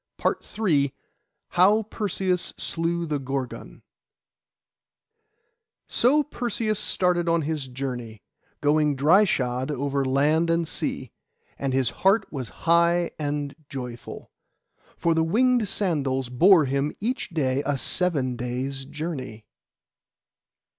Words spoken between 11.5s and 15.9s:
and his heart was high and joyful, for the winged